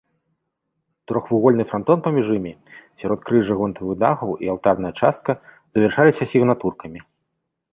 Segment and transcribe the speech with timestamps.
[1.09, 2.53] Трохвугольны франтон паміж імі,
[3.03, 5.31] сяродкрыжжа гонтавых дахаў і алтарная частка
[5.75, 6.99] завяршаліся сігнатуркамі.